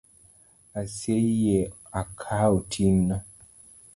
[0.81, 1.59] Aseyie
[2.01, 3.15] akawo ting’ni